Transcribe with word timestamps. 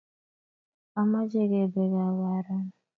Amache 0.99 1.41
kebe 1.51 1.83
gaa 1.93 2.11
karon 2.19 2.65